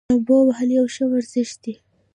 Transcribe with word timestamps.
لامبو 0.09 0.37
وهل 0.47 0.69
یو 0.79 0.85
ښه 0.93 1.03
ورزش 1.11 1.49
دی. 1.63 1.73